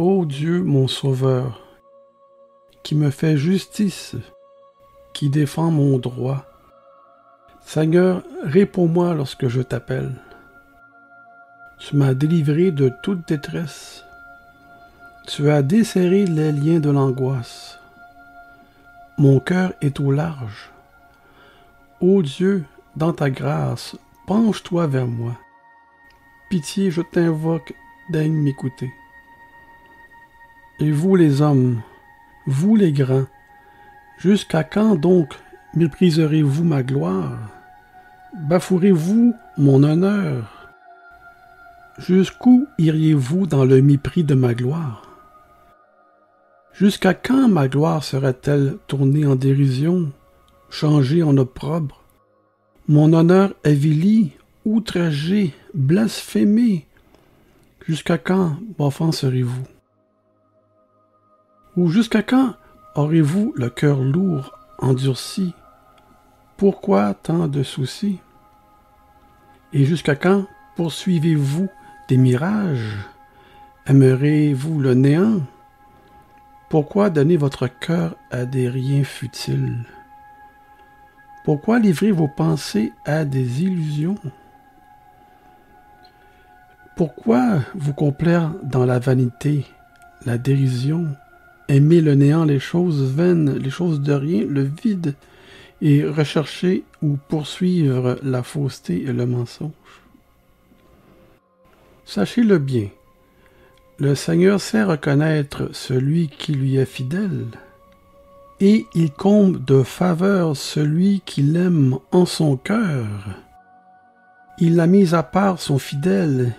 Ô 0.00 0.24
Dieu 0.24 0.62
mon 0.62 0.86
Sauveur, 0.86 1.60
qui 2.84 2.94
me 2.94 3.10
fait 3.10 3.36
justice, 3.36 4.14
qui 5.12 5.28
défend 5.28 5.72
mon 5.72 5.98
droit. 5.98 6.44
Seigneur, 7.62 8.22
réponds-moi 8.44 9.14
lorsque 9.14 9.48
je 9.48 9.60
t'appelle. 9.60 10.12
Tu 11.80 11.96
m'as 11.96 12.14
délivré 12.14 12.70
de 12.70 12.92
toute 13.02 13.26
détresse. 13.26 14.04
Tu 15.26 15.50
as 15.50 15.62
desserré 15.62 16.26
les 16.26 16.52
liens 16.52 16.78
de 16.78 16.90
l'angoisse. 16.90 17.80
Mon 19.18 19.40
cœur 19.40 19.72
est 19.80 19.98
au 19.98 20.12
large. 20.12 20.70
Ô 22.00 22.22
Dieu, 22.22 22.64
dans 22.94 23.12
ta 23.12 23.30
grâce, 23.30 23.96
penche-toi 24.28 24.86
vers 24.86 25.08
moi. 25.08 25.36
Pitié, 26.50 26.92
je 26.92 27.02
t'invoque, 27.02 27.74
daigne 28.12 28.40
m'écouter. 28.40 28.92
Et 30.80 30.92
vous 30.92 31.16
les 31.16 31.42
hommes, 31.42 31.82
vous 32.46 32.76
les 32.76 32.92
grands, 32.92 33.26
jusqu'à 34.16 34.62
quand 34.62 34.94
donc 34.94 35.34
mépriserez-vous 35.74 36.62
ma 36.62 36.84
gloire? 36.84 37.36
Bafouerez-vous 38.48 39.34
mon 39.56 39.82
honneur? 39.82 40.70
Jusqu'où 41.98 42.68
iriez-vous 42.78 43.48
dans 43.48 43.64
le 43.64 43.82
mépris 43.82 44.22
de 44.22 44.34
ma 44.34 44.54
gloire? 44.54 45.02
Jusqu'à 46.72 47.12
quand 47.12 47.48
ma 47.48 47.66
gloire 47.66 48.04
serait-elle 48.04 48.76
tournée 48.86 49.26
en 49.26 49.34
dérision, 49.34 50.12
changée 50.70 51.24
en 51.24 51.36
opprobre? 51.38 52.04
Mon 52.86 53.12
honneur 53.12 53.52
avili, 53.64 54.30
outragé, 54.64 55.54
blasphémé. 55.74 56.86
Jusqu'à 57.84 58.16
quand 58.16 58.58
m'offenserez-vous 58.78 59.77
ou 61.78 61.90
jusqu'à 61.90 62.24
quand 62.24 62.56
aurez-vous 62.96 63.52
le 63.54 63.70
cœur 63.70 64.02
lourd, 64.02 64.58
endurci? 64.80 65.54
Pourquoi 66.56 67.14
tant 67.14 67.46
de 67.46 67.62
soucis? 67.62 68.18
Et 69.72 69.84
jusqu'à 69.84 70.16
quand 70.16 70.44
poursuivez-vous 70.74 71.68
des 72.08 72.16
mirages? 72.16 72.96
Aimerez-vous 73.86 74.80
le 74.80 74.94
néant? 74.94 75.40
Pourquoi 76.68 77.10
donner 77.10 77.36
votre 77.36 77.68
cœur 77.68 78.16
à 78.32 78.44
des 78.44 78.68
riens 78.68 79.04
futiles? 79.04 79.84
Pourquoi 81.44 81.78
livrer 81.78 82.10
vos 82.10 82.26
pensées 82.26 82.92
à 83.04 83.24
des 83.24 83.62
illusions? 83.62 84.18
Pourquoi 86.96 87.60
vous 87.76 87.94
complaire 87.94 88.50
dans 88.64 88.84
la 88.84 88.98
vanité, 88.98 89.64
la 90.26 90.38
dérision? 90.38 91.14
Aimer 91.68 92.00
le 92.00 92.14
néant, 92.14 92.44
les 92.44 92.60
choses 92.60 93.02
vaines, 93.02 93.56
les 93.56 93.70
choses 93.70 94.00
de 94.00 94.12
rien, 94.12 94.44
le 94.48 94.62
vide, 94.62 95.14
et 95.80 96.04
rechercher 96.04 96.84
ou 97.02 97.16
poursuivre 97.28 98.18
la 98.22 98.42
fausseté 98.42 99.02
et 99.02 99.12
le 99.12 99.26
mensonge. 99.26 99.70
Sachez-le 102.04 102.58
bien, 102.58 102.88
le 103.98 104.14
Seigneur 104.14 104.60
sait 104.60 104.82
reconnaître 104.82 105.68
celui 105.72 106.28
qui 106.28 106.52
lui 106.52 106.76
est 106.76 106.86
fidèle, 106.86 107.46
et 108.60 108.86
il 108.94 109.12
comble 109.12 109.64
de 109.64 109.82
faveur 109.82 110.56
celui 110.56 111.20
qui 111.24 111.42
l'aime 111.42 111.98
en 112.10 112.26
son 112.26 112.56
cœur. 112.56 113.06
Il 114.58 114.80
a 114.80 114.86
mis 114.86 115.14
à 115.14 115.22
part 115.22 115.60
son 115.60 115.78
fidèle, 115.78 116.54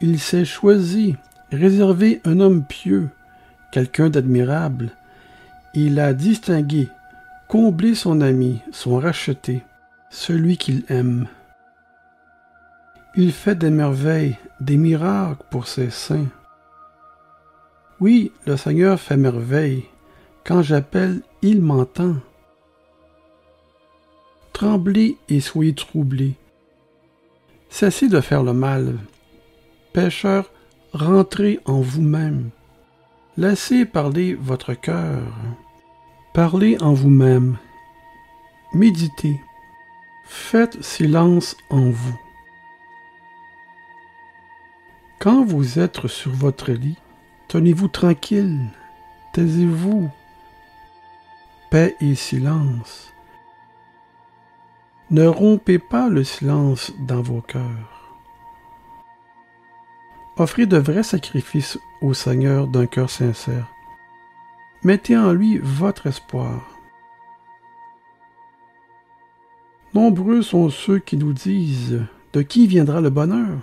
il 0.00 0.18
s'est 0.18 0.44
choisi, 0.44 1.16
réservé 1.52 2.20
un 2.24 2.40
homme 2.40 2.64
pieux, 2.64 3.08
quelqu'un 3.70 4.10
d'admirable. 4.10 4.90
Il 5.74 6.00
a 6.00 6.12
distingué, 6.14 6.88
comblé 7.48 7.94
son 7.94 8.20
ami, 8.20 8.60
son 8.72 8.98
racheté, 8.98 9.62
celui 10.10 10.56
qu'il 10.56 10.84
aime. 10.88 11.28
Il 13.16 13.32
fait 13.32 13.56
des 13.56 13.70
merveilles, 13.70 14.36
des 14.60 14.76
miracles 14.76 15.44
pour 15.50 15.66
ses 15.66 15.90
saints. 15.90 16.28
Oui, 18.00 18.32
le 18.46 18.56
Seigneur 18.56 18.98
fait 18.98 19.16
merveille. 19.16 19.84
Quand 20.44 20.62
j'appelle, 20.62 21.20
il 21.42 21.60
m'entend. 21.60 22.16
Tremblez 24.52 25.16
et 25.28 25.40
soyez 25.40 25.74
troublés. 25.74 26.36
Cessez 27.68 28.08
de 28.08 28.20
faire 28.20 28.42
le 28.42 28.52
mal. 28.52 28.98
Pécheurs, 29.92 30.50
rentrez 30.92 31.60
en 31.64 31.80
vous-même. 31.80 32.50
Laissez 33.36 33.86
parler 33.86 34.34
votre 34.34 34.74
cœur. 34.74 35.22
Parlez 36.32 36.76
en 36.80 36.92
vous-même. 36.92 37.58
Méditez. 38.72 39.40
Faites 40.24 40.82
silence 40.82 41.56
en 41.70 41.90
vous. 41.90 42.18
Quand 45.20 45.44
vous 45.44 45.78
êtes 45.78 46.06
sur 46.06 46.32
votre 46.32 46.72
lit, 46.72 46.98
tenez-vous 47.48 47.88
tranquille, 47.88 48.70
taisez-vous. 49.32 50.10
Paix 51.70 51.94
et 52.00 52.14
silence. 52.14 53.12
Ne 55.10 55.26
rompez 55.26 55.78
pas 55.78 56.08
le 56.08 56.24
silence 56.24 56.92
dans 57.00 57.22
vos 57.22 57.42
cœurs. 57.42 57.99
Offrez 60.40 60.64
de 60.64 60.78
vrais 60.78 61.02
sacrifices 61.02 61.78
au 62.00 62.14
Seigneur 62.14 62.66
d'un 62.66 62.86
cœur 62.86 63.10
sincère. 63.10 63.68
Mettez 64.82 65.14
en 65.14 65.34
lui 65.34 65.58
votre 65.58 66.06
espoir. 66.06 66.66
Nombreux 69.92 70.40
sont 70.40 70.70
ceux 70.70 70.98
qui 70.98 71.18
nous 71.18 71.34
disent 71.34 72.06
De 72.32 72.40
qui 72.40 72.66
viendra 72.66 73.02
le 73.02 73.10
bonheur 73.10 73.58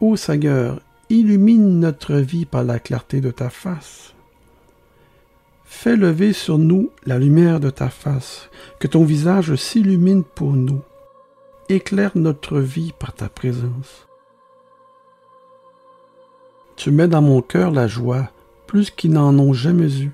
Ô 0.00 0.16
Seigneur, 0.16 0.82
illumine 1.08 1.80
notre 1.80 2.16
vie 2.16 2.44
par 2.44 2.62
la 2.62 2.78
clarté 2.78 3.22
de 3.22 3.30
ta 3.30 3.48
face. 3.48 4.14
Fais 5.64 5.96
lever 5.96 6.34
sur 6.34 6.58
nous 6.58 6.90
la 7.06 7.18
lumière 7.18 7.58
de 7.58 7.70
ta 7.70 7.88
face, 7.88 8.50
que 8.80 8.86
ton 8.86 9.04
visage 9.04 9.54
s'illumine 9.54 10.24
pour 10.24 10.52
nous. 10.52 10.82
Éclaire 11.70 12.12
notre 12.16 12.58
vie 12.58 12.92
par 12.98 13.14
ta 13.14 13.30
présence. 13.30 14.06
Tu 16.76 16.90
mets 16.90 17.08
dans 17.08 17.22
mon 17.22 17.42
cœur 17.42 17.70
la 17.70 17.86
joie, 17.86 18.30
plus 18.66 18.90
qu'ils 18.90 19.12
n'en 19.12 19.38
ont 19.38 19.52
jamais 19.52 20.00
eu. 20.00 20.12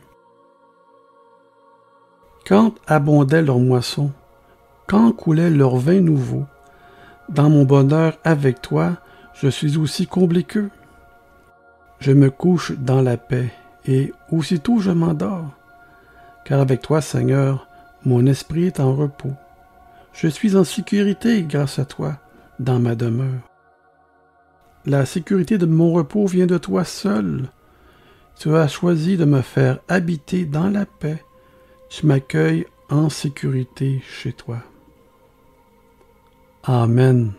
Quand 2.46 2.74
abondait 2.86 3.42
leur 3.42 3.58
moisson, 3.58 4.10
quand 4.86 5.12
coulait 5.12 5.50
leur 5.50 5.76
vin 5.76 6.00
nouveau, 6.00 6.44
dans 7.28 7.50
mon 7.50 7.64
bonheur 7.64 8.16
avec 8.24 8.62
toi, 8.62 8.96
je 9.34 9.48
suis 9.48 9.76
aussi 9.76 10.06
comblé 10.06 10.44
qu'eux. 10.44 10.70
Je 12.00 12.12
me 12.12 12.30
couche 12.30 12.72
dans 12.72 13.02
la 13.02 13.16
paix, 13.16 13.52
et 13.86 14.12
aussitôt 14.30 14.80
je 14.80 14.90
m'endors, 14.90 15.50
car 16.44 16.60
avec 16.60 16.80
toi, 16.80 17.00
Seigneur, 17.00 17.68
mon 18.04 18.26
esprit 18.26 18.64
est 18.64 18.80
en 18.80 18.94
repos. 18.94 19.34
Je 20.12 20.28
suis 20.28 20.56
en 20.56 20.64
sécurité 20.64 21.42
grâce 21.42 21.78
à 21.78 21.84
toi 21.84 22.16
dans 22.58 22.78
ma 22.78 22.94
demeure. 22.94 23.42
La 24.88 25.04
sécurité 25.04 25.58
de 25.58 25.66
mon 25.66 25.92
repos 25.92 26.24
vient 26.26 26.46
de 26.46 26.56
toi 26.56 26.82
seul. 26.82 27.52
Tu 28.38 28.56
as 28.56 28.68
choisi 28.68 29.18
de 29.18 29.26
me 29.26 29.42
faire 29.42 29.80
habiter 29.86 30.46
dans 30.46 30.70
la 30.70 30.86
paix. 30.86 31.22
Tu 31.90 32.06
m'accueilles 32.06 32.66
en 32.88 33.10
sécurité 33.10 34.02
chez 34.08 34.32
toi. 34.32 34.60
Amen. 36.62 37.32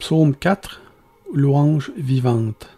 Psaume 0.00 0.34
4 0.34 0.82
Louange 1.32 1.92
vivante. 1.96 2.77